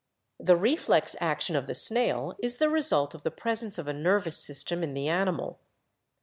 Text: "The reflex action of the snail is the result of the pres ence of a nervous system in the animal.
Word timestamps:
"The 0.39 0.57
reflex 0.57 1.15
action 1.21 1.55
of 1.55 1.67
the 1.67 1.75
snail 1.75 2.33
is 2.39 2.57
the 2.57 2.71
result 2.71 3.13
of 3.13 3.21
the 3.21 3.29
pres 3.29 3.61
ence 3.63 3.77
of 3.77 3.87
a 3.87 3.93
nervous 3.93 4.39
system 4.43 4.81
in 4.83 4.95
the 4.95 5.07
animal. 5.07 5.59